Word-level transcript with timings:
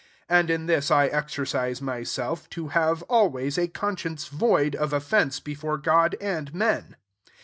16 0.29 0.35
And 0.39 0.49
in 0.49 0.65
this 0.65 0.89
I 0.89 1.05
exercise 1.05 1.79
myself 1.79 2.49
to 2.49 2.69
liave 2.69 3.03
always 3.07 3.59
a 3.59 3.67
con 3.67 3.95
science 3.97 4.25
void 4.29 4.75
of 4.75 4.93
offence 4.93 5.39
before 5.39 5.77
Grod 5.77 6.15
and 6.19 6.51
men. 6.55 6.95